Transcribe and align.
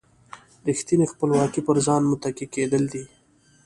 ریښتینې 0.67 1.05
خپلواکي 1.13 1.61
پر 1.67 1.77
ځان 1.85 2.01
متکي 2.11 2.45
کېدل 2.53 2.83
دي. 2.93 3.03